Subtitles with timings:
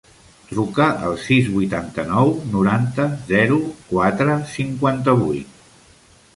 [0.51, 3.61] Truca al sis, vuitanta-nou, noranta, zero,
[3.93, 5.57] quatre, cinquanta-vuit.